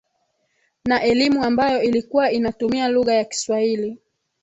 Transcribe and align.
na 0.85 1.03
elimu 1.03 1.43
ambayo 1.43 1.83
ilikuwa 1.83 2.31
inatumia 2.31 2.87
lugha 2.87 3.13
ya 3.13 3.25
Kiswahili 3.25 3.97